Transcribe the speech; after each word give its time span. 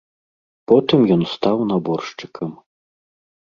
Потым 0.71 0.99
ён 1.17 1.21
стаў 1.35 1.57
наборшчыкам. 1.73 2.57